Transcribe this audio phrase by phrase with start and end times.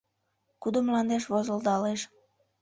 [0.61, 2.01] Кудо мландеш возылдалеш?